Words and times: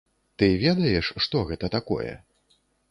Ты 0.43 0.47
ведаеш, 0.63 1.11
што 1.27 1.45
гэта 1.53 1.73
такое? 1.79 2.13